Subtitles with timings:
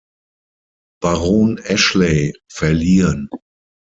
[0.99, 3.29] Baron Ashley, verliehen.